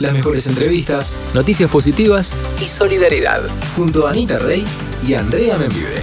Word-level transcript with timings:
Las 0.00 0.12
mejores 0.12 0.48
entrevistas, 0.48 1.14
noticias 1.34 1.70
positivas 1.70 2.32
y 2.60 2.66
solidaridad. 2.66 3.42
Junto 3.76 4.08
a 4.08 4.10
Anita 4.10 4.40
Rey 4.40 4.64
y 5.06 5.14
Andrea 5.14 5.56
Membibre. 5.56 6.02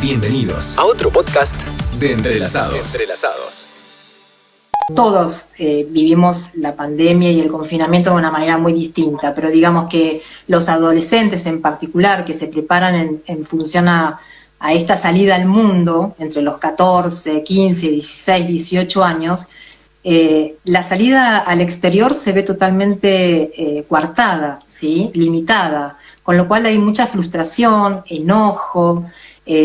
Bienvenidos 0.00 0.78
a 0.78 0.84
otro 0.84 1.10
podcast 1.10 1.56
de 1.98 2.12
Entrelazados. 2.12 2.94
Entrelazados. 2.94 3.66
Todos 4.94 5.46
eh, 5.58 5.84
vivimos 5.90 6.54
la 6.54 6.76
pandemia 6.76 7.32
y 7.32 7.40
el 7.40 7.48
confinamiento 7.48 8.10
de 8.10 8.16
una 8.16 8.30
manera 8.30 8.58
muy 8.58 8.74
distinta, 8.74 9.34
pero 9.34 9.50
digamos 9.50 9.88
que 9.90 10.22
los 10.46 10.68
adolescentes 10.68 11.44
en 11.46 11.60
particular 11.60 12.24
que 12.24 12.34
se 12.34 12.46
preparan 12.46 13.22
en, 13.26 13.44
función 13.44 13.88
a, 13.88 14.20
esta 14.70 14.94
salida 14.94 15.34
al 15.34 15.46
mundo 15.46 16.14
entre 16.20 16.42
los 16.42 16.58
14, 16.58 17.42
15, 17.42 17.88
16, 17.88 18.46
18 18.46 19.02
años, 19.02 19.48
eh, 20.04 20.56
la 20.64 20.82
salida 20.82 21.38
al 21.38 21.60
exterior 21.60 22.14
se 22.14 22.32
ve 22.32 22.42
totalmente 22.42 23.52
eh, 23.56 23.84
coartada, 23.88 24.58
¿sí? 24.66 25.10
limitada, 25.14 25.96
con 26.22 26.36
lo 26.36 26.48
cual 26.48 26.66
hay 26.66 26.78
mucha 26.78 27.06
frustración, 27.06 28.02
enojo, 28.08 29.04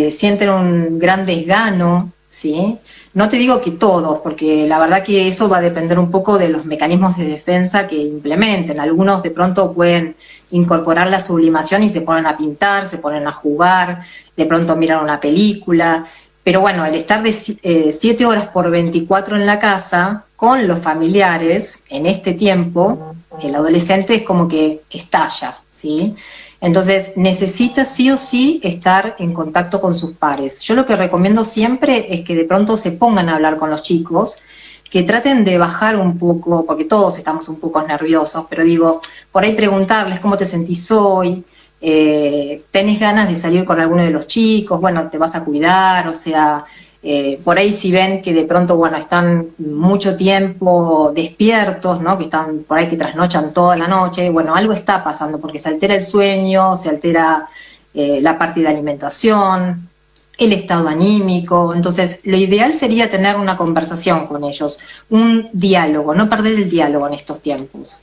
sienten 0.09 0.49
un 0.49 0.99
gran 0.99 1.25
desgano, 1.25 2.11
¿sí? 2.27 2.80
No 3.13 3.30
te 3.30 3.38
digo 3.38 3.61
que 3.61 3.71
todos, 3.71 4.20
porque 4.20 4.67
la 4.67 4.80
verdad 4.80 5.03
que 5.03 5.27
eso 5.27 5.49
va 5.49 5.58
a 5.58 5.61
depender 5.61 5.97
un 5.97 6.11
poco 6.11 6.38
de 6.38 6.49
los 6.49 6.66
mecanismos 6.66 7.17
de 7.17 7.25
defensa 7.25 7.88
que 7.88 7.95
implementen. 7.95 8.80
Algunos 8.80 9.23
de 9.23 9.31
pronto 9.31 9.73
pueden 9.73 10.16
incorporar 10.52 11.08
la 11.09 11.19
sublimación 11.19 11.83
y 11.83 11.89
se 11.89 12.02
ponen 12.02 12.25
a 12.25 12.38
pintar, 12.38 12.88
se 12.88 12.99
ponen 12.99 13.27
a 13.27 13.31
jugar, 13.31 14.02
de 14.35 14.45
pronto 14.45 14.75
miran 14.75 15.03
una 15.03 15.19
película. 15.19 16.05
Pero 16.47 16.61
bueno, 16.61 16.85
el 16.85 16.95
estar 16.95 17.21
de 17.23 17.33
7 17.33 17.59
eh, 17.61 18.25
horas 18.25 18.47
por 18.47 18.71
24 18.71 19.35
en 19.35 19.45
la 19.45 19.59
casa 19.59 20.23
con 20.38 20.65
los 20.65 20.79
familiares 20.79 21.83
en 21.89 22.05
este 22.05 22.31
tiempo, 22.31 23.15
el 23.43 23.53
adolescente 23.53 24.15
es 24.15 24.21
como 24.21 24.47
que 24.47 24.79
estalla, 24.89 25.59
¿sí? 25.73 26.15
Entonces, 26.61 27.17
necesita 27.17 27.83
sí 27.83 28.11
o 28.11 28.17
sí 28.17 28.61
estar 28.63 29.17
en 29.19 29.33
contacto 29.33 29.81
con 29.81 29.94
sus 29.94 30.11
pares. 30.13 30.61
Yo 30.61 30.73
lo 30.73 30.85
que 30.85 30.95
recomiendo 30.95 31.44
siempre 31.44 32.13
es 32.13 32.22
que 32.22 32.33
de 32.33 32.45
pronto 32.45 32.77
se 32.77 32.94
pongan 32.94 33.27
a 33.27 33.35
hablar 33.35 33.57
con 33.57 33.69
los 33.69 33.83
chicos, 33.83 34.41
que 34.89 35.03
traten 35.03 35.44
de 35.44 35.57
bajar 35.57 35.97
un 35.97 36.17
poco, 36.17 36.66
porque 36.66 36.85
todos 36.85 37.17
estamos 37.17 37.50
un 37.50 37.59
poco 37.59 37.81
nerviosos, 37.81 38.45
pero 38.50 38.63
digo, 38.63 39.02
por 39.33 39.44
ahí 39.44 39.53
preguntarles 39.53 40.22
cómo 40.22 40.38
te 40.38 40.45
sentís 40.45 40.89
hoy, 40.91 41.44
eh, 41.80 42.64
tenés 42.72 43.00
ganas 43.00 43.30
de 43.30 43.36
salir 43.36 43.66
con 43.66 43.80
alguno 43.80 44.03
de 44.03 44.11
los 44.11 44.28
chicos, 44.28 44.81
bueno, 44.81 45.09
te 45.09 45.17
vas 45.17 45.36
a 45.36 45.44
cuidar, 45.44 46.08
o 46.08 46.14
sea, 46.14 46.66
eh, 47.03 47.39
por 47.44 47.58
ahí 47.58 47.72
si 47.72 47.92
ven 47.92 48.22
que 48.22 48.34
de 48.34 48.44
pronto, 48.45 48.75
bueno, 48.75 48.97
están 48.97 49.50
mucho 49.59 50.16
tiempo 50.16 51.11
despiertos, 51.16 52.02
¿no? 52.02 52.17
Que 52.17 52.25
están 52.25 52.64
por 52.67 52.80
ahí 52.80 52.89
que 52.89 52.97
trasnochan 52.97 53.53
toda 53.53 53.78
la 53.78 53.88
noche, 53.88 54.30
bueno, 54.30 54.56
algo 54.56 54.73
está 54.73 55.03
pasando 55.03 55.39
porque 55.39 55.59
se 55.59 55.69
altera 55.69 55.95
el 55.95 56.02
sueño, 56.02 56.75
se 56.75 56.89
altera 56.89 57.47
eh, 57.94 58.19
la 58.22 58.38
parte 58.38 58.62
de 58.62 58.67
alimentación, 58.67 59.89
el 60.38 60.53
estado 60.53 60.88
anímico. 60.88 61.73
Entonces, 61.73 62.22
lo 62.25 62.38
ideal 62.38 62.73
sería 62.73 63.09
tener 63.12 63.38
una 63.38 63.56
conversación 63.58 64.28
con 64.28 64.44
ellos, 64.44 64.80
un 65.09 65.50
diálogo, 65.53 66.14
no 66.16 66.30
perder 66.30 66.56
el 66.56 66.69
diálogo 66.69 67.08
en 67.08 67.14
estos 67.14 67.41
tiempos. 67.41 68.02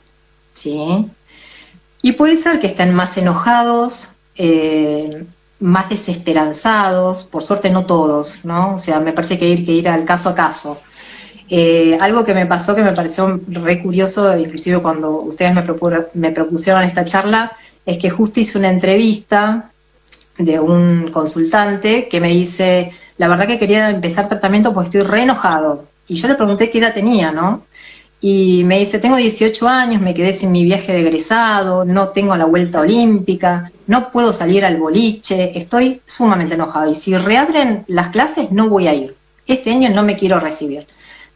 ¿Sí? 0.53 1.05
Y 2.05 2.11
puede 2.11 2.37
ser 2.37 2.59
que 2.59 2.67
estén 2.67 2.93
más 2.93 3.17
enojados, 3.17 4.11
eh, 4.35 5.25
más 5.59 5.89
desesperanzados, 5.89 7.23
por 7.23 7.41
suerte 7.41 7.71
no 7.71 7.87
todos, 7.87 8.45
¿no? 8.45 8.75
O 8.75 8.77
sea, 8.77 8.99
me 8.99 9.11
parece 9.11 9.39
que 9.39 9.45
hay 9.45 9.65
que 9.65 9.71
ir 9.71 9.89
al 9.89 10.05
caso 10.05 10.29
a 10.29 10.35
caso. 10.35 10.79
Eh, 11.49 11.97
algo 11.99 12.23
que 12.23 12.35
me 12.35 12.45
pasó 12.45 12.75
que 12.75 12.83
me 12.83 12.91
pareció 12.93 13.41
re 13.47 13.81
curioso, 13.81 14.37
inclusive 14.37 14.83
cuando 14.83 15.19
ustedes 15.21 15.55
me, 15.55 15.63
me 16.13 16.31
propusieron 16.31 16.83
esta 16.83 17.05
charla, 17.05 17.53
es 17.83 17.97
que 17.97 18.11
justo 18.11 18.39
hice 18.39 18.59
una 18.59 18.69
entrevista 18.69 19.71
de 20.37 20.59
un 20.59 21.09
consultante 21.09 22.07
que 22.07 22.21
me 22.21 22.29
dice, 22.29 22.91
la 23.17 23.27
verdad 23.29 23.47
que 23.47 23.57
quería 23.57 23.89
empezar 23.89 24.29
tratamiento 24.29 24.75
porque 24.75 24.89
estoy 24.89 25.01
re 25.01 25.23
enojado. 25.23 25.87
Y 26.07 26.17
yo 26.17 26.27
le 26.27 26.35
pregunté 26.35 26.69
qué 26.69 26.77
edad 26.77 26.93
tenía, 26.93 27.31
¿no? 27.31 27.63
Y 28.27 28.63
me 28.63 28.79
dice, 28.79 28.97
tengo 28.97 29.17
18 29.17 29.67
años, 29.67 30.01
me 30.01 30.15
quedé 30.15 30.33
sin 30.33 30.51
mi 30.51 30.65
viaje 30.65 30.91
de 30.91 31.01
egresado, 31.01 31.85
no 31.85 32.07
tengo 32.07 32.35
la 32.35 32.45
vuelta 32.45 32.79
olímpica, 32.79 33.71
no 33.85 34.11
puedo 34.11 34.33
salir 34.33 34.65
al 34.65 34.77
boliche, 34.77 35.55
estoy 35.55 36.01
sumamente 36.07 36.55
enojado. 36.55 36.89
Y 36.89 36.95
si 36.95 37.15
reabren 37.15 37.83
las 37.85 38.09
clases, 38.09 38.51
no 38.51 38.67
voy 38.67 38.87
a 38.87 38.95
ir. 38.95 39.15
Este 39.45 39.69
año 39.69 39.91
no 39.91 40.01
me 40.01 40.17
quiero 40.17 40.39
recibir. 40.39 40.87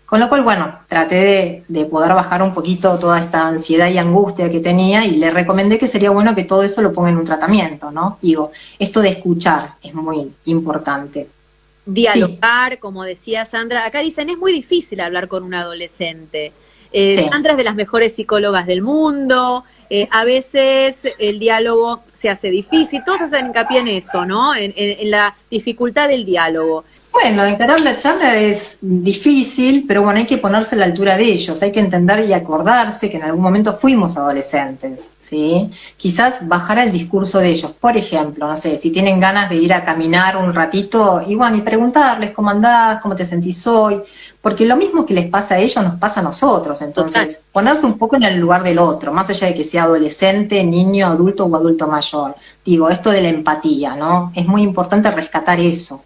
Con 0.07 0.19
lo 0.19 0.29
cual, 0.29 0.41
bueno, 0.41 0.79
traté 0.87 1.63
de, 1.67 1.85
poder 1.85 2.15
bajar 2.15 2.41
un 2.41 2.55
poquito 2.55 2.97
toda 2.97 3.19
esta 3.19 3.47
ansiedad 3.47 3.87
y 3.91 3.99
angustia 3.99 4.49
que 4.49 4.59
tenía 4.59 5.05
y 5.05 5.17
le 5.17 5.29
recomendé 5.29 5.77
que 5.77 5.87
sería 5.87 6.09
bueno 6.09 6.33
que 6.33 6.45
todo 6.45 6.63
eso 6.63 6.81
lo 6.81 6.91
ponga 6.91 7.09
en 7.09 7.17
un 7.17 7.25
tratamiento, 7.25 7.91
¿no? 7.91 8.17
Digo, 8.19 8.51
esto 8.79 9.01
de 9.01 9.09
escuchar 9.09 9.75
es 9.83 9.93
muy 9.93 10.31
importante. 10.45 11.27
Dialogar, 11.85 12.79
como 12.79 13.03
decía 13.03 13.45
Sandra, 13.45 13.85
acá 13.85 13.99
dicen, 13.99 14.31
es 14.31 14.39
muy 14.39 14.51
difícil 14.51 15.01
hablar 15.01 15.27
con 15.27 15.43
un 15.43 15.53
adolescente. 15.53 16.51
Eh, 16.91 17.27
Sandra 17.29 17.51
es 17.51 17.57
de 17.57 17.63
las 17.63 17.75
mejores 17.75 18.15
psicólogas 18.15 18.65
del 18.65 18.81
mundo, 18.81 19.63
eh, 19.91 20.07
a 20.11 20.23
veces 20.23 21.07
el 21.17 21.39
diálogo 21.39 22.03
se 22.13 22.29
hace 22.29 22.51
difícil, 22.51 23.03
todos 23.03 23.21
hacen 23.21 23.47
hincapié 23.47 23.79
en 23.79 23.87
eso, 23.87 24.25
¿no? 24.25 24.55
En, 24.55 24.73
la 25.09 25.35
dificultad 25.49 26.09
del 26.09 26.25
diálogo. 26.25 26.83
Bueno, 27.11 27.43
encarar 27.43 27.81
la 27.81 27.97
charla 27.97 28.35
es 28.35 28.77
difícil, 28.81 29.85
pero 29.87 30.03
bueno, 30.03 30.19
hay 30.19 30.27
que 30.27 30.37
ponerse 30.37 30.75
a 30.75 30.77
la 30.77 30.85
altura 30.85 31.17
de 31.17 31.23
ellos, 31.23 31.61
hay 31.61 31.71
que 31.71 31.79
entender 31.79 32.27
y 32.27 32.33
acordarse 32.33 33.09
que 33.09 33.17
en 33.17 33.23
algún 33.23 33.41
momento 33.41 33.75
fuimos 33.75 34.15
adolescentes, 34.15 35.09
¿sí? 35.17 35.69
Quizás 35.97 36.47
bajar 36.47 36.77
el 36.79 36.91
discurso 36.91 37.39
de 37.39 37.49
ellos. 37.49 37.71
Por 37.71 37.97
ejemplo, 37.97 38.47
no 38.47 38.55
sé, 38.55 38.77
si 38.77 38.91
tienen 38.91 39.19
ganas 39.19 39.49
de 39.49 39.55
ir 39.55 39.73
a 39.73 39.83
caminar 39.83 40.37
un 40.37 40.53
ratito, 40.53 41.21
y 41.25 41.35
bueno, 41.35 41.57
y 41.57 41.61
preguntarles 41.61 42.31
cómo 42.31 42.51
andás, 42.51 43.01
cómo 43.01 43.15
te 43.15 43.25
sentís 43.25 43.65
hoy, 43.65 44.01
porque 44.41 44.65
lo 44.65 44.77
mismo 44.77 45.05
que 45.05 45.13
les 45.15 45.27
pasa 45.27 45.55
a 45.55 45.57
ellos 45.57 45.83
nos 45.83 45.95
pasa 45.95 46.19
a 46.19 46.23
nosotros. 46.23 46.81
Entonces, 46.83 47.43
ponerse 47.51 47.85
un 47.87 47.97
poco 47.97 48.15
en 48.17 48.23
el 48.23 48.39
lugar 48.39 48.63
del 48.63 48.79
otro, 48.79 49.11
más 49.11 49.29
allá 49.29 49.47
de 49.47 49.55
que 49.55 49.63
sea 49.63 49.83
adolescente, 49.83 50.63
niño, 50.63 51.07
adulto 51.07 51.45
o 51.45 51.55
adulto 51.55 51.87
mayor. 51.87 52.35
Digo, 52.63 52.89
esto 52.89 53.09
de 53.09 53.21
la 53.21 53.29
empatía, 53.29 53.95
¿no? 53.95 54.31
Es 54.35 54.47
muy 54.47 54.61
importante 54.61 55.09
rescatar 55.11 55.59
eso. 55.59 56.05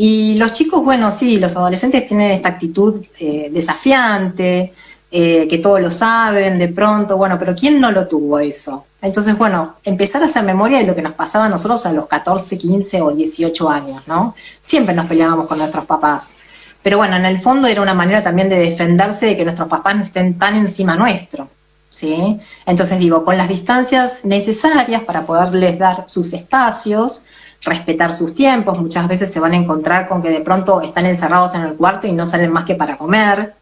Y 0.00 0.36
los 0.36 0.52
chicos, 0.52 0.84
bueno, 0.84 1.10
sí, 1.10 1.40
los 1.40 1.56
adolescentes 1.56 2.06
tienen 2.06 2.30
esta 2.30 2.50
actitud 2.50 3.04
eh, 3.18 3.50
desafiante, 3.52 4.72
eh, 5.10 5.48
que 5.48 5.58
todos 5.58 5.80
lo 5.80 5.90
saben 5.90 6.56
de 6.56 6.68
pronto, 6.68 7.16
bueno, 7.16 7.36
pero 7.36 7.56
¿quién 7.56 7.80
no 7.80 7.90
lo 7.90 8.06
tuvo 8.06 8.38
eso? 8.38 8.86
Entonces, 9.02 9.36
bueno, 9.36 9.74
empezar 9.82 10.22
a 10.22 10.26
hacer 10.26 10.44
memoria 10.44 10.78
de 10.78 10.86
lo 10.86 10.94
que 10.94 11.02
nos 11.02 11.14
pasaba 11.14 11.46
a 11.46 11.48
nosotros 11.48 11.84
a 11.84 11.92
los 11.92 12.06
14, 12.06 12.56
15 12.56 13.02
o 13.02 13.10
18 13.10 13.68
años, 13.68 14.06
¿no? 14.06 14.36
Siempre 14.60 14.94
nos 14.94 15.06
peleábamos 15.08 15.48
con 15.48 15.58
nuestros 15.58 15.84
papás. 15.84 16.36
Pero 16.80 16.98
bueno, 16.98 17.16
en 17.16 17.24
el 17.24 17.40
fondo 17.40 17.66
era 17.66 17.82
una 17.82 17.94
manera 17.94 18.22
también 18.22 18.48
de 18.48 18.56
defenderse 18.56 19.26
de 19.26 19.36
que 19.36 19.44
nuestros 19.44 19.66
papás 19.66 19.96
no 19.96 20.04
estén 20.04 20.38
tan 20.38 20.54
encima 20.54 20.94
nuestro. 20.94 21.48
¿sí? 21.90 22.38
Entonces 22.66 23.00
digo, 23.00 23.24
con 23.24 23.36
las 23.36 23.48
distancias 23.48 24.24
necesarias 24.24 25.02
para 25.02 25.26
poderles 25.26 25.76
dar 25.76 26.04
sus 26.06 26.32
espacios, 26.32 27.26
respetar 27.62 28.12
sus 28.12 28.34
tiempos, 28.34 28.78
muchas 28.78 29.08
veces 29.08 29.32
se 29.32 29.40
van 29.40 29.52
a 29.52 29.56
encontrar 29.56 30.08
con 30.08 30.22
que 30.22 30.30
de 30.30 30.40
pronto 30.40 30.80
están 30.80 31.06
encerrados 31.06 31.54
en 31.54 31.62
el 31.62 31.74
cuarto 31.74 32.06
y 32.06 32.12
no 32.12 32.26
salen 32.26 32.52
más 32.52 32.64
que 32.64 32.74
para 32.74 32.96
comer. 32.96 33.54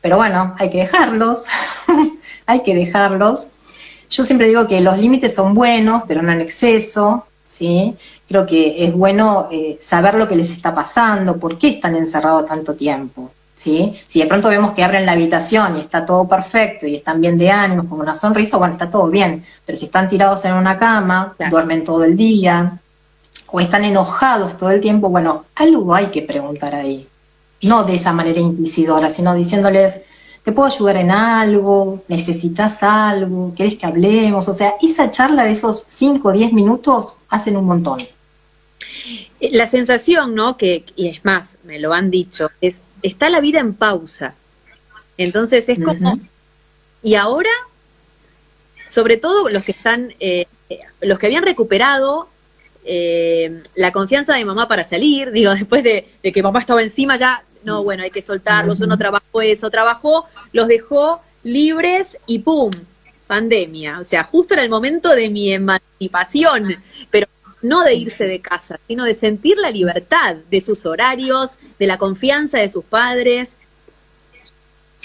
Pero 0.00 0.16
bueno, 0.16 0.54
hay 0.58 0.70
que 0.70 0.78
dejarlos, 0.78 1.44
hay 2.46 2.62
que 2.62 2.74
dejarlos. 2.74 3.50
Yo 4.08 4.24
siempre 4.24 4.48
digo 4.48 4.66
que 4.66 4.80
los 4.80 4.98
límites 4.98 5.34
son 5.34 5.54
buenos, 5.54 6.04
pero 6.06 6.22
no 6.22 6.32
en 6.32 6.40
exceso, 6.40 7.26
¿sí? 7.44 7.96
Creo 8.26 8.46
que 8.46 8.84
es 8.84 8.94
bueno 8.94 9.48
eh, 9.50 9.76
saber 9.80 10.14
lo 10.14 10.28
que 10.28 10.36
les 10.36 10.50
está 10.50 10.74
pasando, 10.74 11.36
por 11.36 11.58
qué 11.58 11.68
están 11.68 11.94
encerrados 11.96 12.46
tanto 12.46 12.74
tiempo, 12.74 13.30
¿sí? 13.54 13.94
Si 14.06 14.20
de 14.20 14.26
pronto 14.26 14.48
vemos 14.48 14.72
que 14.72 14.82
abren 14.82 15.04
la 15.04 15.12
habitación 15.12 15.76
y 15.76 15.80
está 15.80 16.04
todo 16.04 16.26
perfecto 16.26 16.86
y 16.86 16.96
están 16.96 17.20
bien 17.20 17.36
de 17.36 17.50
ánimo, 17.50 17.88
con 17.88 18.00
una 18.00 18.14
sonrisa, 18.14 18.56
bueno, 18.56 18.74
está 18.74 18.90
todo 18.90 19.08
bien, 19.08 19.44
pero 19.66 19.76
si 19.76 19.84
están 19.84 20.08
tirados 20.08 20.44
en 20.44 20.54
una 20.54 20.78
cama, 20.78 21.34
duermen 21.50 21.84
todo 21.84 22.04
el 22.04 22.16
día, 22.16 22.80
o 23.52 23.60
están 23.60 23.84
enojados 23.84 24.56
todo 24.56 24.70
el 24.70 24.80
tiempo, 24.80 25.08
bueno, 25.08 25.46
algo 25.54 25.94
hay 25.94 26.06
que 26.06 26.22
preguntar 26.22 26.74
ahí. 26.74 27.08
No 27.62 27.84
de 27.84 27.94
esa 27.94 28.12
manera 28.12 28.40
inquisidora, 28.40 29.10
sino 29.10 29.34
diciéndoles, 29.34 30.02
¿te 30.44 30.52
puedo 30.52 30.68
ayudar 30.68 30.96
en 30.96 31.10
algo? 31.10 32.02
¿Necesitas 32.08 32.82
algo? 32.82 33.52
¿Querés 33.54 33.76
que 33.76 33.86
hablemos? 33.86 34.48
O 34.48 34.54
sea, 34.54 34.74
esa 34.80 35.10
charla 35.10 35.44
de 35.44 35.52
esos 35.52 35.86
5 35.88 36.28
o 36.28 36.32
10 36.32 36.52
minutos 36.52 37.22
hacen 37.28 37.56
un 37.56 37.66
montón. 37.66 38.00
La 39.40 39.66
sensación, 39.66 40.34
¿no? 40.34 40.56
Que, 40.56 40.84
y 40.96 41.08
es 41.08 41.24
más, 41.24 41.58
me 41.64 41.78
lo 41.78 41.92
han 41.92 42.10
dicho, 42.10 42.50
es, 42.60 42.82
está 43.02 43.28
la 43.28 43.40
vida 43.40 43.60
en 43.60 43.74
pausa. 43.74 44.34
Entonces 45.18 45.68
es 45.68 45.78
como, 45.84 46.18
y 47.02 47.14
ahora, 47.14 47.50
sobre 48.86 49.16
todo 49.18 49.50
los 49.50 49.64
que 49.64 49.72
están, 49.72 50.14
eh, 50.20 50.46
los 51.00 51.18
que 51.18 51.26
habían 51.26 51.42
recuperado 51.42 52.28
eh, 52.92 53.62
la 53.76 53.92
confianza 53.92 54.34
de 54.34 54.44
mamá 54.44 54.66
para 54.66 54.82
salir, 54.82 55.30
digo, 55.32 55.54
después 55.54 55.84
de, 55.84 56.08
de, 56.20 56.32
que 56.32 56.42
mamá 56.42 56.58
estaba 56.58 56.82
encima 56.82 57.16
ya, 57.16 57.44
no, 57.62 57.84
bueno, 57.84 58.02
hay 58.02 58.10
que 58.10 58.20
soltarlos, 58.20 58.80
uno 58.80 58.98
trabajó 58.98 59.40
eso, 59.40 59.70
trabajó, 59.70 60.26
los 60.52 60.66
dejó 60.66 61.20
libres 61.44 62.16
y 62.26 62.40
¡pum! 62.40 62.72
pandemia, 63.28 64.00
o 64.00 64.04
sea, 64.04 64.24
justo 64.24 64.54
en 64.54 64.60
el 64.60 64.68
momento 64.68 65.14
de 65.14 65.30
mi 65.30 65.52
emancipación, 65.52 66.82
pero 67.12 67.28
no 67.62 67.84
de 67.84 67.94
irse 67.94 68.26
de 68.26 68.40
casa, 68.40 68.80
sino 68.88 69.04
de 69.04 69.14
sentir 69.14 69.56
la 69.56 69.70
libertad 69.70 70.34
de 70.50 70.60
sus 70.60 70.84
horarios, 70.84 71.58
de 71.78 71.86
la 71.86 71.96
confianza 71.96 72.58
de 72.58 72.68
sus 72.68 72.84
padres. 72.84 73.52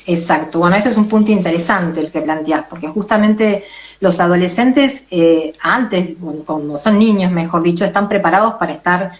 Exacto, 0.08 0.60
bueno, 0.60 0.76
ese 0.76 0.90
es 0.90 0.98
un 0.98 1.08
punto 1.08 1.32
interesante 1.32 2.00
el 2.00 2.12
que 2.12 2.22
planteás, 2.22 2.66
porque 2.70 2.88
justamente 2.88 3.64
los 4.00 4.20
adolescentes 4.20 5.06
eh, 5.10 5.54
antes, 5.62 6.16
cuando 6.46 6.78
son 6.78 7.00
niños, 7.00 7.32
mejor 7.32 7.64
dicho, 7.64 7.86
están 7.86 8.08
preparados 8.08 8.54
para 8.56 8.74
estar 8.74 9.14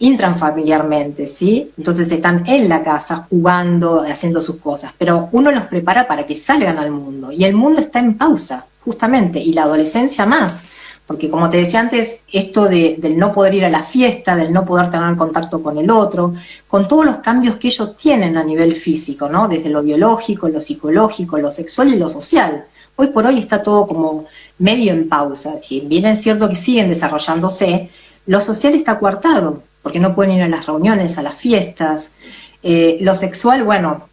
intrafamiliarmente, 0.00 1.28
¿sí? 1.28 1.70
Entonces 1.78 2.10
están 2.10 2.42
en 2.48 2.68
la 2.68 2.82
casa 2.82 3.28
jugando, 3.30 4.02
haciendo 4.02 4.40
sus 4.40 4.56
cosas, 4.56 4.92
pero 4.98 5.28
uno 5.30 5.52
los 5.52 5.64
prepara 5.64 6.08
para 6.08 6.26
que 6.26 6.34
salgan 6.34 6.78
al 6.78 6.90
mundo 6.90 7.30
y 7.30 7.44
el 7.44 7.54
mundo 7.54 7.80
está 7.80 8.00
en 8.00 8.18
pausa, 8.18 8.66
justamente, 8.84 9.38
y 9.38 9.52
la 9.52 9.62
adolescencia 9.62 10.26
más, 10.26 10.64
porque 11.12 11.28
como 11.28 11.50
te 11.50 11.58
decía 11.58 11.80
antes, 11.80 12.22
esto 12.32 12.64
de, 12.64 12.96
del 12.98 13.18
no 13.18 13.34
poder 13.34 13.52
ir 13.52 13.66
a 13.66 13.68
la 13.68 13.82
fiesta, 13.82 14.34
del 14.34 14.50
no 14.50 14.64
poder 14.64 14.90
tener 14.90 15.14
contacto 15.14 15.62
con 15.62 15.76
el 15.76 15.90
otro, 15.90 16.32
con 16.66 16.88
todos 16.88 17.04
los 17.04 17.16
cambios 17.16 17.56
que 17.56 17.68
ellos 17.68 17.98
tienen 17.98 18.38
a 18.38 18.42
nivel 18.42 18.74
físico, 18.74 19.28
¿no? 19.28 19.46
Desde 19.46 19.68
lo 19.68 19.82
biológico, 19.82 20.48
lo 20.48 20.58
psicológico, 20.58 21.36
lo 21.36 21.50
sexual 21.50 21.92
y 21.92 21.98
lo 21.98 22.08
social. 22.08 22.64
Hoy 22.96 23.08
por 23.08 23.26
hoy 23.26 23.40
está 23.40 23.62
todo 23.62 23.86
como 23.86 24.24
medio 24.56 24.94
en 24.94 25.06
pausa. 25.06 25.58
Si 25.60 25.80
bien 25.80 26.06
es 26.06 26.22
cierto 26.22 26.48
que 26.48 26.56
siguen 26.56 26.88
desarrollándose, 26.88 27.90
lo 28.24 28.40
social 28.40 28.72
está 28.72 28.98
coartado 28.98 29.62
porque 29.82 30.00
no 30.00 30.14
pueden 30.14 30.36
ir 30.36 30.42
a 30.44 30.48
las 30.48 30.64
reuniones, 30.64 31.18
a 31.18 31.22
las 31.22 31.36
fiestas. 31.36 32.14
Eh, 32.62 32.96
lo 33.02 33.14
sexual, 33.14 33.64
bueno, 33.64 34.08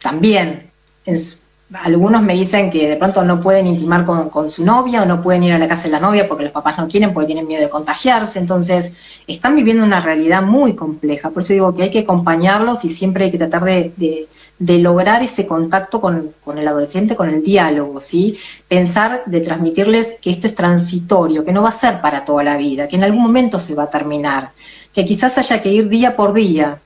también. 0.00 0.72
Algunos 1.74 2.22
me 2.22 2.34
dicen 2.34 2.70
que 2.70 2.88
de 2.88 2.96
pronto 2.96 3.24
no 3.24 3.40
pueden 3.40 3.66
intimar 3.66 4.04
con, 4.04 4.48
su 4.50 4.64
novia 4.64 5.02
o 5.02 5.06
no 5.06 5.22
pueden 5.22 5.42
ir 5.44 5.52
a 5.52 5.58
la 5.58 5.68
casa 5.68 5.84
de 5.84 5.90
la 5.90 6.00
novia 6.00 6.28
porque 6.28 6.44
los 6.44 6.52
papás 6.52 6.78
no 6.78 6.88
quieren, 6.88 7.12
porque 7.12 7.26
tienen 7.26 7.46
miedo 7.46 7.62
de 7.62 7.70
contagiarse. 7.70 8.38
Entonces, 8.38 8.94
están 9.26 9.54
viviendo 9.54 9.84
una 9.84 10.00
realidad 10.00 10.42
muy 10.42 10.74
compleja. 10.74 11.30
Por 11.30 11.42
eso 11.42 11.52
digo 11.52 11.74
que 11.74 11.84
hay 11.84 11.90
que 11.90 12.00
acompañarlos 12.00 12.84
y 12.84 12.90
siempre 12.90 13.24
hay 13.24 13.30
que 13.30 13.38
tratar 13.38 13.64
de, 13.64 14.28
lograr 14.58 15.22
ese 15.22 15.46
contacto 15.46 16.00
con, 16.00 16.34
con, 16.44 16.58
el 16.58 16.68
adolescente, 16.68 17.16
con 17.16 17.28
el 17.28 17.42
diálogo, 17.42 18.00
¿sí? 18.00 18.38
Pensar 18.68 19.22
de 19.26 19.40
transmitirles 19.40 20.18
que 20.20 20.30
esto 20.30 20.46
es 20.46 20.54
transitorio, 20.54 21.44
que 21.44 21.52
no 21.52 21.62
va 21.62 21.70
a 21.70 21.72
ser 21.72 22.00
para 22.00 22.24
toda 22.24 22.44
la 22.44 22.56
vida, 22.56 22.86
que 22.86 22.96
en 22.96 23.04
algún 23.04 23.22
momento 23.22 23.58
se 23.58 23.74
va 23.74 23.84
a 23.84 23.90
terminar 23.90 24.50
que 24.92 25.04
quizás 25.04 25.38
haya 25.38 25.62
que 25.62 25.70
ir 25.70 25.88
día 25.88 26.16
por 26.16 26.32
día, 26.32 26.80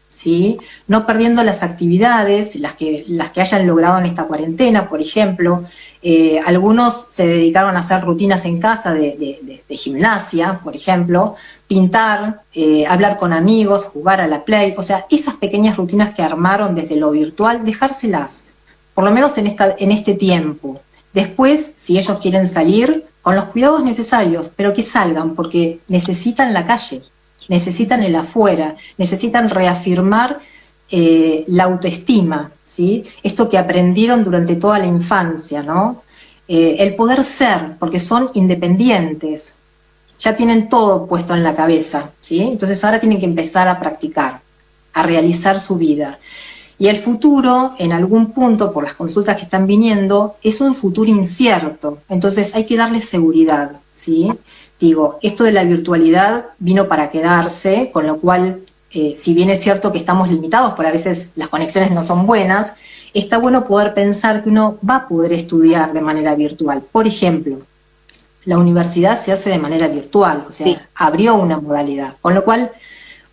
No 0.89 1.07
perdiendo 1.07 1.43
las 1.43 1.63
actividades, 1.63 2.57
las 2.57 2.75
que, 2.75 3.05
las 3.09 3.31
que 3.31 3.41
hayan 3.41 3.67
logrado 3.67 3.99
en 3.99 4.07
esta 4.07 4.25
cuarentena, 4.25 4.89
por 4.89 5.01
ejemplo. 5.01 5.65
Eh, 6.03 6.41
algunos 6.45 6.95
se 7.11 7.27
dedicaron 7.27 7.77
a 7.77 7.81
hacer 7.81 8.03
rutinas 8.03 8.45
en 8.45 8.61
casa 8.61 8.93
de, 8.95 9.63
gimnasia, 9.69 10.61
por 10.63 10.77
ejemplo, 10.77 11.35
pintar, 11.67 12.43
eh, 12.55 12.87
hablar 12.87 13.17
con 13.19 13.33
amigos, 13.33 13.85
jugar 13.85 14.21
a 14.21 14.27
la 14.27 14.45
play, 14.45 14.75
o 14.77 14.83
sea, 14.83 15.07
esas 15.11 15.35
pequeñas 15.35 15.77
rutinas 15.77 16.15
que 16.15 16.23
armaron 16.23 16.75
desde 16.75 16.97
lo 16.97 17.11
virtual, 17.11 17.65
dejárselas, 17.65 18.45
por 18.95 19.05
lo 19.05 19.11
menos 19.11 19.37
en, 19.39 19.47
esta, 19.47 19.75
en 19.79 19.91
este 19.91 20.15
tiempo. 20.15 20.81
Después, 21.13 21.75
si 21.77 21.99
ellos 21.99 22.19
quieren 22.19 22.47
salir, 22.47 23.07
con 23.23 23.35
los 23.35 23.47
cuidados 23.47 23.83
necesarios, 23.83 24.51
pero 24.55 24.73
que 24.73 24.83
salgan, 24.83 25.35
porque 25.35 25.81
necesitan 25.89 26.55
la 26.55 26.65
calle 26.65 27.03
necesitan 27.49 28.03
el 28.03 28.15
afuera, 28.15 28.77
necesitan 28.99 29.51
reafirmar 29.51 30.41
eh, 30.91 31.45
la 31.49 31.65
autoestima, 31.65 32.53
¿sí? 32.63 33.05
Esto 33.23 33.49
que 33.49 33.59
aprendieron 33.59 34.23
durante 34.23 34.57
toda 34.57 34.79
la 34.79 34.87
infancia, 34.87 35.63
¿no? 35.63 36.03
Eh, 36.49 36.77
el 36.79 36.95
poder 36.95 37.25
ser, 37.25 37.77
porque 37.79 37.99
son 37.99 38.31
independientes, 38.35 39.57
ya 40.19 40.37
tienen 40.37 40.69
todo 40.69 41.07
puesto 41.07 41.35
en 41.35 41.43
la 41.43 41.57
cabeza, 41.57 42.13
¿sí? 42.21 42.41
Entonces 42.41 42.83
ahora 42.85 43.01
tienen 43.01 43.19
que 43.19 43.27
empezar 43.27 43.69
a 43.69 43.81
practicar, 43.81 44.41
a 44.93 45.03
realizar 45.03 45.59
su 45.59 45.77
vida. 45.77 46.19
Y 46.79 46.89
el 46.89 46.99
futuro, 46.99 47.75
en 47.79 47.93
algún 47.93 48.33
punto, 48.33 48.73
por 48.73 48.85
las 48.85 48.95
consultas 48.95 49.37
que 49.37 49.43
están 49.43 49.67
viniendo, 49.67 50.37
es 50.43 50.61
un 50.61 50.75
futuro 50.75 51.11
incierto. 51.11 52.03
Entonces 52.09 52.55
hay 52.55 52.65
que 52.65 52.77
darle 52.77 53.01
seguridad, 53.01 53.81
¿sí? 53.91 54.31
Digo, 54.79 55.19
esto 55.23 55.45
de 55.45 55.53
la 55.53 55.65
virtualidad 55.65 56.47
vino 56.59 56.87
para 56.87 57.11
quedarse, 57.11 57.91
con 57.93 58.07
lo 58.07 58.21
cual, 58.21 58.63
eh, 58.91 59.15
si 59.19 59.33
bien 59.35 59.51
es 59.51 59.63
cierto 59.63 59.91
que 59.91 59.99
estamos 59.99 60.29
limitados, 60.29 60.75
por 60.75 60.87
a 60.87 60.93
veces 60.93 61.33
las 61.35 61.49
conexiones 61.49 61.93
no 61.93 62.03
son 62.03 62.27
buenas, 62.27 62.75
está 63.15 63.39
bueno 63.39 63.67
poder 63.67 63.95
pensar 63.95 64.43
que 64.43 64.51
uno 64.51 64.79
va 64.89 64.97
a 64.97 65.09
poder 65.09 65.33
estudiar 65.33 65.93
de 65.93 66.01
manera 66.03 66.35
virtual. 66.35 66.83
Por 66.93 67.07
ejemplo, 67.07 67.59
la 68.45 68.59
universidad 68.59 69.19
se 69.19 69.33
hace 69.33 69.51
de 69.51 69.59
manera 69.59 69.89
virtual, 69.89 70.45
o 70.49 70.53
sea, 70.53 70.89
abrió 70.95 71.35
una 71.35 71.59
modalidad, 71.59 72.15
con 72.21 72.35
lo 72.35 72.45
cual 72.45 72.71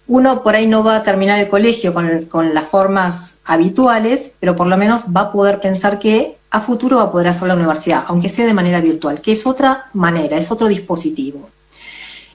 uno 0.08 0.44
por 0.44 0.56
ahí 0.56 0.68
no 0.68 0.84
va 0.84 0.98
a 0.98 1.04
terminar 1.04 1.40
el 1.40 1.48
colegio 1.48 1.94
con, 1.94 2.54
las 2.54 2.68
formas 2.68 3.40
habituales, 3.46 4.36
pero 4.40 4.56
por 4.56 4.68
lo 4.68 4.78
menos 4.78 5.06
va 5.16 5.22
a 5.22 5.32
poder 5.32 5.62
pensar 5.62 6.00
que 6.00 6.38
a 6.50 6.62
futuro 6.62 6.98
va 6.98 7.04
a 7.04 7.12
poder 7.12 7.30
hacer 7.30 7.48
la 7.48 7.56
universidad, 7.56 8.06
aunque 8.08 8.30
sea 8.30 8.46
de 8.46 8.54
manera 8.54 8.82
virtual, 8.82 9.22
que 9.22 9.32
es 9.32 9.48
otra 9.48 9.90
manera, 9.94 10.38
es 10.38 10.52
otro 10.52 10.68
dispositivo. 10.68 11.50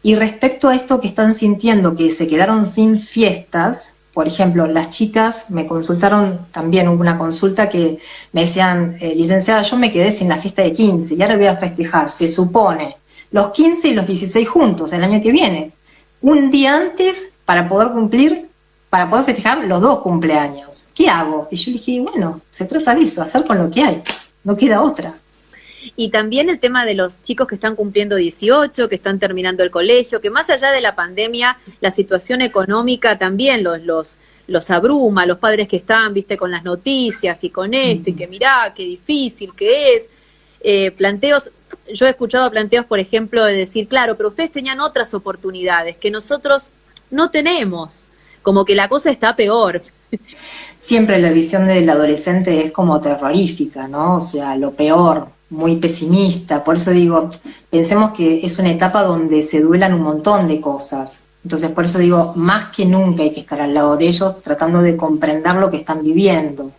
Y 0.03 0.15
respecto 0.15 0.69
a 0.69 0.75
esto 0.75 1.01
que 1.01 1.09
están 1.09 1.35
sintiendo, 1.35 1.95
que 1.95 2.11
se 2.11 2.27
quedaron 2.27 2.67
sin 2.67 3.01
fiestas, 3.01 3.99
por 4.15 4.27
ejemplo, 4.27 4.67
las 4.67 4.91
chicas 4.91 5.51
me 5.51 5.67
consultaron 5.67 6.47
también, 6.51 6.89
hubo 6.89 7.01
una 7.01 7.19
consulta 7.19 7.69
que 7.69 7.99
me 8.33 8.43
decían, 8.43 8.97
eh, 9.01 9.15
licenciada, 9.15 9.63
yo 9.63 9.77
me 9.77 9.93
quedé 9.93 10.11
sin 10.11 10.29
la 10.29 10.39
fiesta 10.39 10.63
de 10.63 10.73
15 10.73 11.15
y 11.15 11.23
ahora 11.23 11.37
voy 11.37 11.47
a 11.47 11.57
festejar, 11.57 12.11
se 12.11 12.29
supone, 12.29 12.97
los 13.31 13.51
15 13.51 13.89
y 13.89 13.95
los 13.95 14.07
16 14.07 14.49
juntos 14.49 14.93
el 14.93 15.05
año 15.05 15.21
que 15.21 15.31
viene, 15.31 15.73
un 16.21 16.51
día 16.51 16.75
antes 16.75 17.35
para 17.49 17.67
poder 17.67 17.89
cumplir 17.89 18.47
para 18.91 19.09
poder 19.09 19.25
festejar 19.25 19.65
los 19.65 19.81
dos 19.81 20.01
cumpleaños. 20.01 20.91
¿Qué 20.95 21.09
hago? 21.09 21.49
Y 21.51 21.57
yo 21.57 21.73
le 21.73 21.79
dije, 21.79 22.01
bueno, 22.01 22.43
se 22.51 22.67
trata 22.67 22.95
de 22.95 23.03
eso, 23.03 23.23
hacer 23.23 23.45
con 23.45 23.57
lo 23.57 23.71
que 23.71 23.83
hay, 23.83 24.03
no 24.45 24.55
queda 24.55 24.83
otra. 24.83 25.15
Y 25.97 26.11
también 26.11 26.51
el 26.51 26.59
tema 26.59 26.85
de 26.85 26.93
los 26.93 27.23
chicos 27.23 27.49
que 27.49 27.55
están 27.55 27.75
cumpliendo 27.75 28.17
18, 28.17 28.91
que 28.91 28.95
están 28.95 29.19
terminando 29.19 29.63
el 29.63 29.71
colegio, 29.71 30.21
que 30.21 30.29
más 30.29 30.51
allá 30.51 30.73
de 30.73 30.83
la 30.83 30.95
pandemia, 30.95 31.59
la 31.81 31.91
situación 31.91 32.43
económica 32.43 33.19
también 33.19 33.65
los, 33.65 33.81
los, 33.81 34.19
los 34.47 34.71
abruma, 34.71 35.25
los 35.25 35.39
padres 35.39 35.69
que 35.69 35.79
están, 35.79 36.13
viste, 36.13 36.37
con 36.37 36.51
las 36.51 36.65
noticias 36.65 37.43
y 37.45 37.49
con 37.49 37.73
esto, 37.73 38.11
y 38.11 38.13
que 38.13 38.27
mirá, 38.27 38.75
qué 38.77 38.83
difícil 38.83 39.55
que 39.55 39.95
es. 39.95 40.09
Eh, 40.61 40.91
planteos, 40.91 41.51
yo 41.95 42.07
he 42.07 42.11
escuchado 42.11 42.51
planteos, 42.51 42.85
por 42.85 42.99
ejemplo, 42.99 43.43
de 43.47 43.55
decir, 43.55 43.89
claro, 43.89 44.19
pero 44.19 44.29
ustedes 44.29 44.53
tenían 44.53 44.81
otras 44.81 45.15
oportunidades 45.15 45.97
que 45.97 46.11
nosotros 46.11 46.73
no 47.11 47.31
tenemos 47.31 48.09
como 48.43 48.65
que 48.65 48.75
la 48.75 48.89
cosa 48.89 49.11
está 49.11 49.37
peor. 49.37 49.83
Siempre 50.77 51.19
la 51.19 51.31
visión 51.31 51.67
del 51.67 51.91
adolescente 51.91 52.65
es 52.65 52.73
como 52.73 53.01
terrorífica, 53.01 53.89
¿no? 53.89 54.17
O 54.17 54.21
sea, 54.21 54.57
lo 54.57 54.73
peor, 54.73 55.29
muy 55.51 55.77
pesimista. 55.77 56.65
Por 56.65 56.77
eso 56.77 56.91
digo, 56.93 57.29
pensemos 57.69 58.13
que 58.13 58.41
es 58.43 58.59
una 58.59 58.71
etapa 58.71 59.03
donde 59.03 59.43
se 59.43 59.61
duelan 59.61 59.95
un 59.95 60.03
montón 60.03 60.49
de 60.49 60.61
cosas. 60.61 61.25
Entonces, 61.45 61.71
por 61.71 61.85
eso 61.85 61.99
digo, 61.99 62.33
más 62.37 62.75
que 62.75 62.85
nunca 62.85 63.23
hay 63.23 63.33
que 63.33 63.41
estar 63.41 63.61
al 63.61 63.75
lado 63.75 63.97
de 63.97 64.09
ellos 64.09 64.41
tratando 64.41 64.81
de 64.83 64.97
comprender 64.97 65.57
lo 65.57 65.71
que 65.71 65.79
están 65.79 66.03
viviendo. 66.03 66.71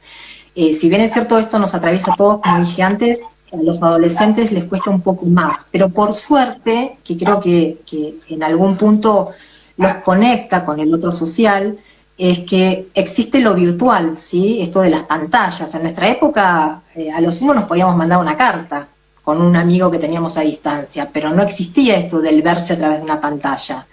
Eh, 0.55 0.73
si 0.73 0.89
bien 0.89 1.01
es 1.01 1.13
cierto, 1.13 1.37
esto 1.37 1.59
nos 1.59 1.75
atraviesa 1.75 2.13
a 2.13 2.15
todos, 2.15 2.41
como 2.41 2.65
dije 2.65 2.81
antes, 2.83 3.21
a 3.51 3.57
los 3.57 3.81
adolescentes 3.81 4.51
les 4.51 4.65
cuesta 4.65 4.89
un 4.89 5.01
poco 5.01 5.25
más, 5.25 5.67
pero 5.71 5.89
por 5.89 6.13
suerte, 6.13 6.97
que 7.03 7.17
creo 7.17 7.39
que, 7.39 7.79
que 7.85 8.15
en 8.29 8.43
algún 8.43 8.75
punto 8.75 9.31
los 9.79 9.95
conecta 10.03 10.65
con 10.65 10.79
el 10.79 10.93
otro 10.93 11.09
social, 11.09 11.79
es 12.17 12.39
que 12.41 12.89
existe 12.93 13.39
lo 13.39 13.53
virtual, 13.53 14.17
¿sí? 14.17 14.61
Esto 14.61 14.81
de 14.81 14.89
las 14.89 15.03
pantallas. 15.03 15.73
En 15.73 15.83
nuestra 15.83 16.09
época, 16.09 16.81
eh, 16.93 17.09
a 17.09 17.21
los 17.21 17.35
sumo 17.35 17.53
nos 17.53 17.63
podíamos 17.63 17.95
mandar 17.95 18.19
una 18.19 18.35
carta 18.35 18.89
con 19.23 19.41
un 19.41 19.55
amigo 19.55 19.89
que 19.89 19.97
teníamos 19.97 20.37
a 20.37 20.41
distancia, 20.41 21.09
pero 21.13 21.29
no 21.29 21.41
existía 21.43 21.95
esto 21.95 22.19
del 22.19 22.41
verse 22.41 22.73
a 22.73 22.77
través 22.77 22.97
de 22.97 23.05
una 23.05 23.21
pantalla. 23.21 23.87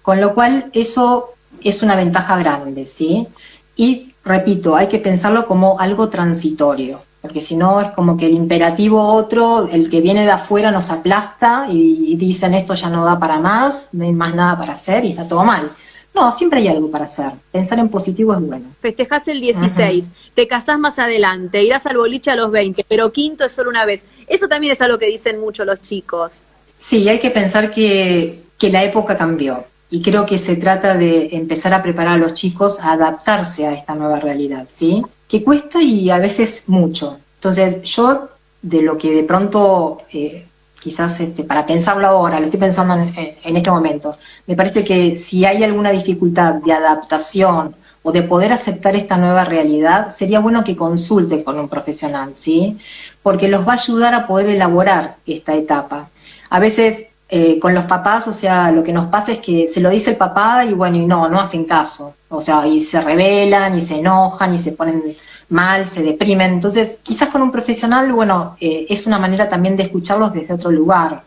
Con 0.00 0.20
lo 0.20 0.32
cual, 0.32 0.70
eso 0.72 1.30
es 1.60 1.82
una 1.82 1.96
ventaja 1.96 2.36
grande, 2.36 2.86
¿sí? 2.86 3.26
Y 3.74 4.14
repito, 4.24 4.76
hay 4.76 4.86
que 4.86 5.00
pensarlo 5.00 5.46
como 5.46 5.80
algo 5.80 6.08
transitorio 6.08 7.02
porque 7.22 7.40
si 7.40 7.54
no 7.54 7.80
es 7.80 7.88
como 7.90 8.16
que 8.16 8.26
el 8.26 8.34
imperativo 8.34 9.00
otro, 9.00 9.68
el 9.70 9.88
que 9.88 10.00
viene 10.00 10.24
de 10.24 10.32
afuera 10.32 10.72
nos 10.72 10.90
aplasta 10.90 11.66
y, 11.70 12.16
dicen 12.16 12.52
esto 12.52 12.74
ya 12.74 12.90
no 12.90 13.04
da 13.04 13.18
para 13.18 13.38
más, 13.38 13.94
no 13.94 14.04
hay 14.04 14.12
más 14.12 14.34
nada 14.34 14.58
para 14.58 14.74
hacer 14.74 15.04
y 15.04 15.10
está 15.10 15.26
todo 15.26 15.44
mal. 15.44 15.72
No, 16.14 16.30
siempre 16.30 16.58
hay 16.58 16.68
algo 16.68 16.90
para 16.90 17.06
hacer. 17.06 17.32
Pensar 17.50 17.78
en 17.78 17.88
positivo 17.88 18.34
es 18.34 18.40
bueno. 18.40 18.66
Festejás 18.80 19.28
el 19.28 19.40
16, 19.40 20.06
te 20.34 20.46
casás 20.46 20.78
más 20.78 20.98
adelante, 20.98 21.62
irás 21.62 21.86
al 21.86 21.96
boliche 21.96 22.32
a 22.32 22.36
los 22.36 22.50
20, 22.50 22.84
pero 22.86 23.12
quinto 23.12 23.44
es 23.44 23.52
solo 23.52 23.70
una 23.70 23.86
vez. 23.86 24.04
Eso 24.26 24.48
también 24.48 24.72
es 24.72 24.82
algo 24.82 24.98
que 24.98 25.06
dicen 25.06 25.40
mucho 25.40 25.64
los 25.64 25.80
chicos. 25.80 26.48
Sí, 26.76 27.08
hay 27.08 27.20
que 27.20 27.30
pensar 27.30 27.70
que, 27.70 28.42
que 28.58 28.68
la 28.68 28.82
época 28.82 29.16
cambió 29.16 29.64
y 29.92 30.00
creo 30.00 30.24
que 30.24 30.38
se 30.38 30.56
trata 30.56 30.96
de 30.96 31.28
empezar 31.32 31.74
a 31.74 31.82
preparar 31.82 32.14
a 32.14 32.16
los 32.16 32.32
chicos 32.32 32.80
a 32.80 32.92
adaptarse 32.92 33.66
a 33.66 33.74
esta 33.74 33.94
nueva 33.94 34.18
realidad, 34.18 34.66
¿sí? 34.66 35.02
que 35.28 35.44
cuesta 35.44 35.82
y 35.82 36.08
a 36.08 36.16
veces 36.18 36.64
mucho. 36.66 37.18
Entonces 37.36 37.82
yo 37.82 38.30
de 38.62 38.80
lo 38.80 38.96
que 38.96 39.10
de 39.12 39.22
pronto, 39.22 39.98
eh, 40.10 40.46
quizás 40.80 41.20
este, 41.20 41.44
para 41.44 41.66
pensarlo 41.66 42.06
ahora, 42.06 42.40
lo 42.40 42.46
estoy 42.46 42.58
pensando 42.58 42.94
en, 42.94 43.36
en, 43.44 43.56
este 43.56 43.70
momento, 43.70 44.16
me 44.46 44.56
parece 44.56 44.82
que 44.82 45.14
si 45.14 45.44
hay 45.44 45.62
alguna 45.62 45.90
dificultad 45.90 46.54
de 46.54 46.72
adaptación 46.72 47.76
o 48.02 48.12
de 48.12 48.22
poder 48.22 48.50
aceptar 48.50 48.96
esta 48.96 49.18
nueva 49.18 49.44
realidad, 49.44 50.08
sería 50.08 50.40
bueno 50.40 50.64
que 50.64 50.74
consulte 50.74 51.44
con 51.44 51.58
un 51.58 51.68
profesional, 51.68 52.34
¿sí? 52.34 52.78
Porque 53.22 53.46
los 53.46 53.68
va 53.68 53.72
a 53.72 53.76
ayudar 53.76 54.14
a 54.14 54.26
poder 54.26 54.48
elaborar 54.48 55.16
esta 55.26 55.54
etapa. 55.54 56.08
A 56.48 56.58
veces 56.58 57.11
eh, 57.34 57.58
con 57.58 57.74
los 57.74 57.84
papás, 57.84 58.28
o 58.28 58.32
sea, 58.34 58.70
lo 58.70 58.84
que 58.84 58.92
nos 58.92 59.06
pasa 59.06 59.32
es 59.32 59.38
que 59.38 59.66
se 59.66 59.80
lo 59.80 59.88
dice 59.88 60.10
el 60.10 60.16
papá 60.18 60.66
y 60.66 60.74
bueno, 60.74 60.98
y 60.98 61.06
no, 61.06 61.30
no 61.30 61.40
hacen 61.40 61.64
caso. 61.64 62.14
O 62.28 62.42
sea, 62.42 62.66
y 62.66 62.78
se 62.78 63.00
rebelan, 63.00 63.74
y 63.74 63.80
se 63.80 64.00
enojan, 64.00 64.52
y 64.52 64.58
se 64.58 64.72
ponen 64.72 65.16
mal, 65.48 65.86
se 65.86 66.02
deprimen. 66.02 66.52
Entonces, 66.52 66.98
quizás 67.02 67.30
con 67.30 67.40
un 67.40 67.50
profesional, 67.50 68.12
bueno, 68.12 68.58
eh, 68.60 68.84
es 68.86 69.06
una 69.06 69.18
manera 69.18 69.48
también 69.48 69.78
de 69.78 69.84
escucharlos 69.84 70.34
desde 70.34 70.52
otro 70.52 70.70
lugar. 70.70 71.22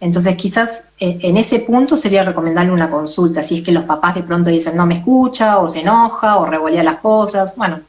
Entonces, 0.00 0.34
quizás 0.36 0.84
eh, 0.98 1.18
en 1.20 1.36
ese 1.36 1.58
punto 1.58 1.98
sería 1.98 2.24
recomendarle 2.24 2.72
una 2.72 2.88
consulta, 2.88 3.42
si 3.42 3.56
es 3.56 3.62
que 3.62 3.70
los 3.70 3.84
papás 3.84 4.14
de 4.14 4.22
pronto 4.22 4.48
dicen 4.48 4.74
no 4.74 4.86
me 4.86 4.94
escucha, 4.94 5.58
o 5.58 5.68
se 5.68 5.80
enoja, 5.80 6.38
o 6.38 6.46
revolea 6.46 6.82
las 6.82 7.00
cosas, 7.00 7.54
bueno, 7.54 7.82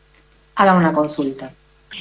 hagan 0.55 0.75
una 0.75 0.91
consulta. 0.91 1.53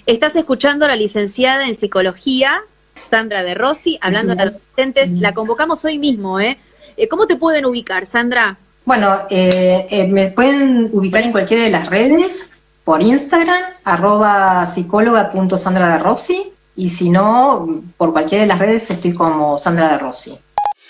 Estás 0.05 0.35
escuchando 0.35 0.85
a 0.85 0.89
la 0.89 0.97
licenciada 0.97 1.65
en 1.69 1.77
psicología, 1.77 2.61
Sandra 3.09 3.43
de 3.43 3.55
Rossi, 3.55 3.99
hablando 4.01 4.33
a 4.33 4.45
los 4.45 4.55
adolescentes. 4.55 5.11
La 5.11 5.33
convocamos 5.33 5.85
hoy 5.85 5.99
mismo, 5.99 6.41
¿eh? 6.41 6.59
¿eh? 6.97 7.09
¿Cómo 7.09 7.27
te 7.27 7.37
pueden 7.37 7.65
ubicar, 7.67 8.07
Sandra? 8.07 8.59
Bueno, 8.85 9.23
eh, 9.31 9.87
eh, 9.91 10.07
me 10.09 10.31
pueden 10.31 10.91
ubicar 10.93 11.23
en 11.23 11.33
cualquiera 11.33 11.63
de 11.63 11.71
las 11.71 11.89
redes, 11.89 12.51
por 12.85 13.03
Instagram, 13.03 13.63
arroba 13.83 14.67
psicóloga.sandra 14.67 15.95
de 15.95 15.99
Rossi, 15.99 16.53
y 16.77 16.91
si 16.91 17.09
no, 17.09 17.83
por 17.97 18.13
cualquiera 18.13 18.43
de 18.43 18.49
las 18.49 18.59
redes 18.59 18.91
estoy 18.91 19.15
como 19.15 19.57
Sandra 19.57 19.93
de 19.93 19.99
Rossi. 19.99 20.39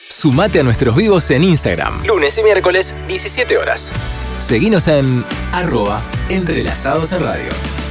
Sumate 0.08 0.60
a 0.60 0.62
nuestros 0.62 0.96
vivos 0.96 1.30
en 1.30 1.44
Instagram, 1.44 2.04
lunes 2.04 2.36
y 2.38 2.42
miércoles, 2.42 2.94
17 3.08 3.56
horas. 3.58 3.92
Seguinos 4.38 4.88
en 4.88 5.24
arroba 5.52 6.02
entrelazados 6.28 7.12
en 7.12 7.22
radio. 7.22 7.83